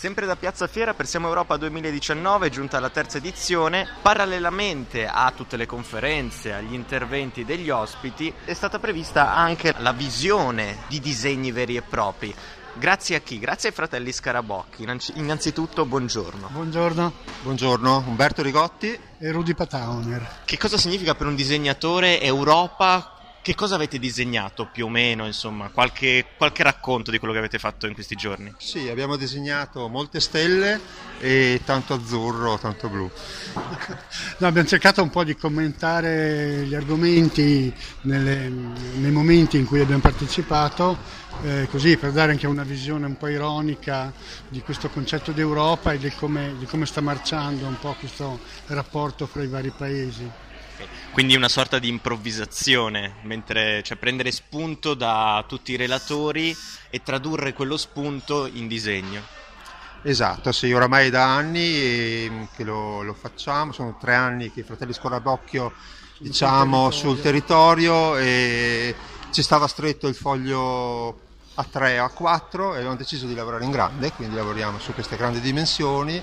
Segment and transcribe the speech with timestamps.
[0.00, 3.86] Sempre da Piazza Fiera per Siamo Europa 2019 è giunta la terza edizione.
[4.00, 10.78] Parallelamente a tutte le conferenze, agli interventi degli ospiti, è stata prevista anche la visione
[10.88, 12.34] di disegni veri e propri.
[12.72, 13.38] Grazie a chi?
[13.38, 14.86] Grazie ai fratelli Scarabocchi.
[15.16, 16.48] Innanzitutto buongiorno.
[16.50, 17.12] Buongiorno.
[17.42, 20.26] Buongiorno, Umberto Rigotti e Rudy Patauner.
[20.46, 25.70] Che cosa significa per un disegnatore Europa che cosa avete disegnato più o meno, insomma,
[25.70, 28.52] qualche, qualche, racconto di quello che avete fatto in questi giorni?
[28.58, 30.78] Sì, abbiamo disegnato molte stelle
[31.20, 33.10] e tanto azzurro, tanto blu.
[34.38, 37.72] no, abbiamo cercato un po' di commentare gli argomenti
[38.02, 38.50] nelle,
[38.96, 40.98] nei momenti in cui abbiamo partecipato,
[41.42, 44.12] eh, così per dare anche una visione un po' ironica
[44.48, 49.26] di questo concetto d'Europa e di come, di come sta marciando un po' questo rapporto
[49.26, 50.30] fra i vari paesi.
[51.12, 56.56] Quindi una sorta di improvvisazione, mentre, cioè prendere spunto da tutti i relatori
[56.90, 59.38] e tradurre quello spunto in disegno.
[60.02, 64.64] Esatto, sì, oramai da anni ehm, che lo, lo facciamo, sono tre anni che i
[64.64, 65.72] fratelli Scorabocchio
[66.18, 68.94] diciamo sul territorio e
[69.30, 73.64] ci stava stretto il foglio a 3 o a 4 e abbiamo deciso di lavorare
[73.64, 76.22] in grande, quindi lavoriamo su queste grandi dimensioni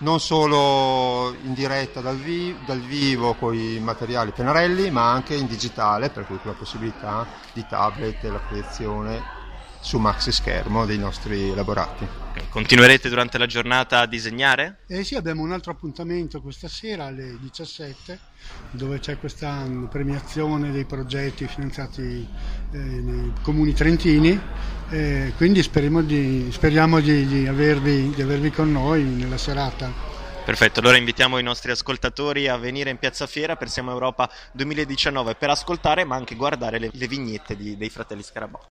[0.00, 5.46] non solo in diretta dal, vi- dal vivo con i materiali pennarelli, ma anche in
[5.46, 9.38] digitale, per cui con la possibilità di tablet e la proiezione
[9.80, 12.06] su maxi schermo dei nostri elaborati.
[12.48, 14.80] Continuerete durante la giornata a disegnare?
[14.86, 18.18] Eh sì, abbiamo un altro appuntamento questa sera alle 17
[18.70, 22.26] dove c'è questa premiazione dei progetti finanziati
[22.72, 24.38] eh, nei comuni trentini,
[24.90, 30.18] eh, quindi di, speriamo di, di, avervi, di avervi con noi nella serata.
[30.44, 35.34] Perfetto, allora invitiamo i nostri ascoltatori a venire in Piazza Fiera per Siamo Europa 2019
[35.36, 38.66] per ascoltare ma anche guardare le, le vignette di, dei fratelli Scarabocchi.